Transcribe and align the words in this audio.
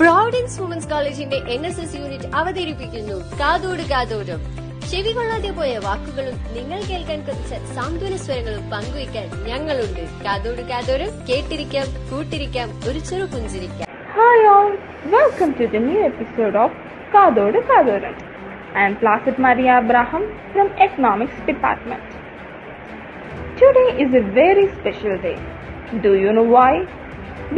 Providence 0.00 0.58
women's 0.60 0.88
കോളേജിന്റെ 0.90 1.38
N 1.54 1.62
S 1.68 1.80
S 1.82 1.96
unit 1.98 2.28
അവതരിപ്പിക്കുന്നു. 2.40 3.16
കാതോട് 3.40 3.82
കാതോടും 3.90 4.40
ചെവി 4.90 5.10
കൊള്ളാതെ 5.16 5.50
പോയ 5.58 5.72
വാക്കുകളും 5.86 6.36
നിങ്ങൾ 6.54 6.78
കേൾക്കാൻ 6.90 7.18
കുറച്ച് 7.26 7.56
സാന്ത്വന 7.74 8.14
സ്വരങ്ങളും 8.22 8.62
പങ്കുവയ്ക്കാൻ 8.72 9.26
ഞങ്ങളുണ്ട്. 9.48 10.02
കാതോട് 10.24 10.62
കാതോരം 10.70 11.10
കേട്ടിരിക്കാം 11.28 11.86
കൂട്ടിരിക്കാം 12.10 12.68
ഒരു 12.88 12.98
ചെറു 13.08 13.26
പുഞ്ചിരിക്കാം. 13.34 13.86
Hi 14.16 14.46
all 14.54 14.72
welcome 15.16 15.50
to 15.60 15.66
the 15.74 15.82
new 15.88 16.00
episode 16.10 16.58
of 16.64 16.76
കാതോട് 17.14 17.58
കാതോരം. 17.70 18.14
I'm 18.90 18.96
Placid 19.02 19.42
Maria 19.46 19.70
Abraham 19.82 20.24
from 20.52 20.70
economics 20.86 21.42
department 21.48 22.06
today 23.60 23.86
is 24.04 24.16
a 24.22 24.24
very 24.40 24.66
special 24.78 25.16
day 25.26 25.34
do 26.06 26.14
you 26.24 26.32
know 26.40 26.46
why 26.58 26.72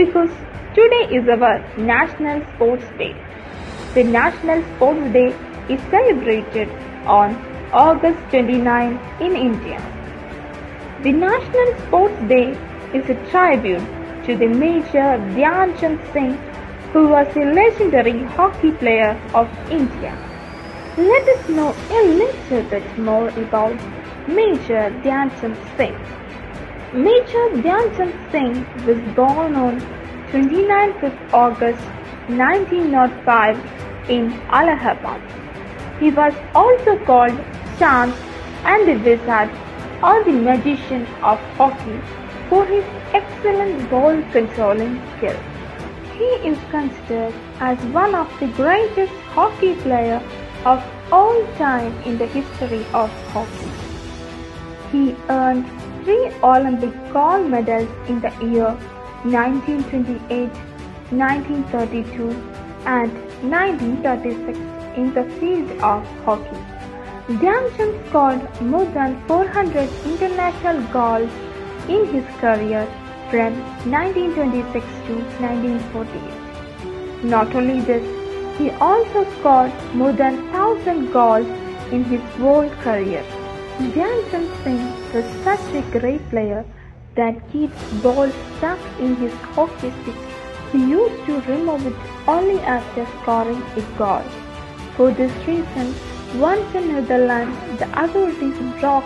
because 0.00 0.34
today 0.74 1.04
is 1.16 1.28
our 1.28 1.58
National 1.76 2.40
Sports 2.54 2.84
Day. 2.96 3.14
The 3.94 4.04
National 4.04 4.62
Sports 4.74 5.12
Day 5.12 5.28
is 5.68 5.80
celebrated 5.90 6.70
on 7.04 7.34
August 7.72 8.20
29 8.30 8.98
in 9.20 9.36
India. 9.36 9.80
The 11.02 11.12
National 11.12 11.74
Sports 11.82 12.22
Day 12.26 12.56
is 12.94 13.10
a 13.10 13.16
tribute 13.30 13.84
to 14.24 14.34
the 14.34 14.48
Major 14.48 15.08
Dhyan 15.36 15.78
Chand 15.78 16.00
Singh, 16.14 16.36
who 16.94 17.08
was 17.08 17.26
a 17.36 17.44
legendary 17.60 18.24
hockey 18.24 18.72
player 18.72 19.12
of 19.34 19.48
India. 19.70 20.16
Let 20.96 21.28
us 21.28 21.48
know 21.50 21.74
a 21.90 22.00
little 22.22 22.62
bit 22.70 22.98
more 22.98 23.28
about 23.28 23.76
Major 24.26 24.84
Dhyan 25.04 25.38
Chand 25.38 25.58
Singh. 25.76 25.98
Major 26.94 27.44
Dhyan 27.60 27.96
Chand 27.96 28.14
Singh 28.30 28.86
was 28.86 29.00
born 29.14 29.54
on 29.54 29.80
29th 30.32 31.02
of 31.06 31.34
August 31.34 31.82
1905 32.28 33.58
in 34.08 34.32
Allahabad. 34.58 35.20
He 36.00 36.10
was 36.10 36.32
also 36.54 36.96
called 37.04 37.38
Chand 37.78 38.14
and 38.64 38.88
the 38.88 38.94
Wizard 39.08 39.50
or 40.02 40.24
the 40.24 40.32
Magician 40.32 41.02
of 41.22 41.38
Hockey 41.58 41.98
for 42.48 42.64
his 42.64 42.82
excellent 43.12 43.90
ball 43.90 44.22
controlling 44.32 44.94
skills. 45.16 45.44
He 46.16 46.30
is 46.52 46.56
considered 46.70 47.34
as 47.60 47.78
one 47.98 48.14
of 48.14 48.32
the 48.40 48.48
greatest 48.62 49.12
hockey 49.36 49.74
players 49.82 50.22
of 50.64 50.82
all 51.12 51.44
time 51.58 51.92
in 52.04 52.16
the 52.16 52.26
history 52.38 52.86
of 52.94 53.10
hockey. 53.34 53.70
He 54.92 55.14
earned 55.28 55.68
three 56.04 56.32
Olympic 56.42 56.94
gold 57.12 57.50
medals 57.50 57.88
in 58.08 58.20
the 58.20 58.32
year 58.46 58.74
1928, 59.24 60.50
1932 61.10 62.30
and 62.86 63.12
1936 63.48 64.58
in 64.96 65.14
the 65.14 65.24
field 65.38 65.70
of 65.80 66.04
hockey. 66.24 66.56
Dhyanchand 67.28 68.08
scored 68.08 68.60
more 68.60 68.84
than 68.86 69.16
400 69.28 69.88
international 70.04 70.82
goals 70.92 71.30
in 71.88 72.04
his 72.12 72.24
career 72.40 72.84
from 73.30 73.54
1926 73.88 74.84
to 75.06 75.14
1948. 75.40 77.24
Not 77.24 77.54
only 77.54 77.80
this, 77.80 78.04
he 78.58 78.70
also 78.72 79.24
scored 79.38 79.72
more 79.94 80.12
than 80.12 80.50
1000 80.50 81.12
goals 81.12 81.46
in 81.92 82.02
his 82.04 82.20
world 82.40 82.72
career. 82.80 83.24
Dhyanchand 83.78 84.50
Singh 84.64 84.84
was 85.14 85.24
such 85.44 85.74
a 85.74 85.82
great 85.96 86.28
player 86.28 86.64
that 87.14 87.40
keeps 87.52 87.92
ball 88.02 88.30
stuck 88.56 88.78
in 88.98 89.16
his 89.16 89.32
hockey 89.56 89.92
stick. 90.02 90.16
He 90.72 90.78
used 90.78 91.26
to 91.26 91.40
remove 91.42 91.86
it 91.86 91.94
only 92.26 92.60
after 92.60 93.06
scoring 93.20 93.62
a 93.76 93.82
goal. 93.98 94.22
For 94.96 95.10
this 95.10 95.32
reason, 95.46 95.94
once 96.40 96.74
in 96.74 96.92
Netherlands, 96.92 97.56
the 97.78 97.88
authorities 98.02 98.56
broke 98.80 99.04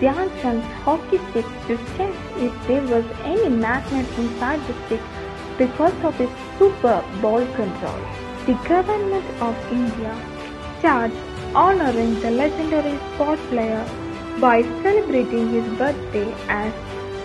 Dhyanchand's 0.00 0.66
hockey 0.84 1.18
stick 1.30 1.44
to 1.66 1.76
check 1.96 2.14
if 2.38 2.66
there 2.66 2.86
was 2.92 3.04
any 3.24 3.48
magnet 3.48 4.06
inside 4.16 4.60
the 4.66 4.74
stick 4.86 5.00
because 5.58 6.04
of 6.04 6.14
his 6.14 6.30
superb 6.58 7.04
ball 7.20 7.44
control. 7.54 8.00
The 8.46 8.54
government 8.66 9.26
of 9.42 9.54
India 9.70 10.14
starts 10.78 11.16
honoring 11.54 12.18
the 12.20 12.30
legendary 12.30 12.96
sport 13.12 13.38
player 13.50 13.84
by 14.40 14.62
celebrating 14.82 15.50
his 15.50 15.66
birthday 15.76 16.32
as 16.48 16.72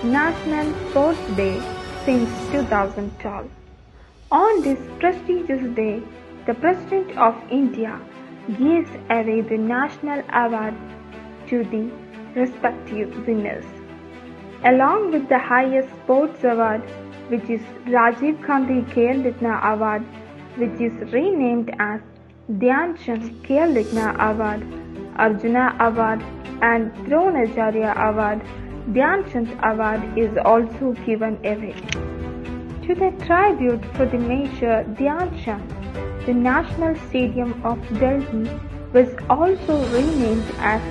National 0.05 0.71
Sports 0.89 1.19
Day 1.35 1.59
since 2.05 2.29
2012. 2.51 3.49
On 4.31 4.61
this 4.61 4.79
prestigious 4.99 5.63
day, 5.75 6.03
the 6.45 6.53
President 6.53 7.17
of 7.17 7.35
India 7.49 7.99
gives 8.59 8.91
away 9.09 9.41
the 9.41 9.57
national 9.57 10.21
award 10.31 10.75
to 11.47 11.63
the 11.63 11.89
respective 12.39 13.25
winners. 13.25 13.65
Along 14.63 15.11
with 15.11 15.27
the 15.27 15.39
highest 15.39 15.89
sports 16.03 16.43
award, 16.43 16.83
which 17.29 17.49
is 17.49 17.61
Rajiv 17.87 18.45
Gandhi 18.45 18.81
Khel 18.93 19.25
Ratna 19.25 19.59
Award, 19.63 20.03
which 20.57 20.79
is 20.79 20.93
renamed 21.11 21.73
as 21.79 21.99
Dhyan 22.51 22.95
Chand 23.03 23.43
Khel 23.43 23.75
Ratna 23.75 24.15
Award, 24.19 24.61
Arjuna 25.17 25.75
Award, 25.79 26.21
and 26.61 26.93
Dronacharya 27.07 27.97
Award, 28.09 28.41
Dhyan 28.93 29.31
Chand 29.31 29.49
Award 29.63 30.15
is 30.15 30.37
also 30.45 30.91
given 31.07 31.37
away. 31.43 31.73
To 32.85 32.93
the 32.93 33.09
tribute 33.25 33.83
for 33.95 34.05
the 34.05 34.19
Major 34.19 34.83
Dhyan 34.99 35.31
Chand, 35.43 35.67
the 36.27 36.33
National 36.35 36.93
Stadium 37.07 37.59
of 37.65 37.79
Delhi 37.99 38.47
was 38.93 39.09
also 39.27 39.79
renamed 39.91 40.45
as 40.59 40.81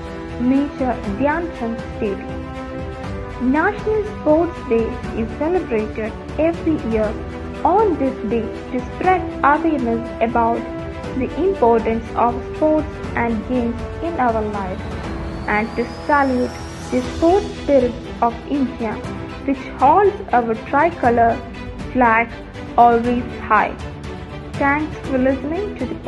Major 0.41 0.91
Dhyan 1.21 1.47
Chand 1.57 1.79
Stadium. 1.97 3.53
National 3.53 4.03
Sports 4.17 4.59
Day 4.69 4.89
is 5.23 5.29
celebrated 5.39 6.13
every 6.37 6.77
year 6.91 7.15
on 7.65 7.97
this 7.99 8.17
day 8.29 8.43
to 8.73 8.85
spread 8.87 9.23
awareness 9.45 10.05
about 10.21 10.59
the 11.17 11.33
importance 11.47 12.05
of 12.17 12.35
sports 12.57 12.89
and 13.15 13.49
games 13.49 13.81
in 14.03 14.15
our 14.19 14.43
lives 14.43 14.83
and 15.47 15.69
to 15.77 15.87
salute 16.07 16.51
the 16.95 17.03
sports 17.03 17.47
spirit 17.61 17.93
of 18.23 18.35
India 18.49 18.93
which 19.47 19.63
holds 19.83 20.15
our 20.33 20.55
tricolor 20.67 21.33
flag 21.93 22.29
always 22.79 23.25
high. 23.49 23.75
Thanks 24.53 24.97
for 25.09 25.19
listening 25.19 25.75
to 25.81 25.87
the 25.87 25.95
podcast. 25.97 26.05